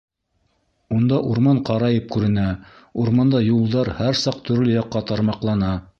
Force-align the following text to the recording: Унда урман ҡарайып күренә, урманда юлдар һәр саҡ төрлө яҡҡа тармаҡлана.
Унда 0.95 1.19
урман 1.33 1.59
ҡарайып 1.69 2.09
күренә, 2.15 2.47
урманда 3.05 3.45
юлдар 3.49 3.95
һәр 4.01 4.21
саҡ 4.25 4.41
төрлө 4.49 4.75
яҡҡа 4.79 5.07
тармаҡлана. 5.13 5.75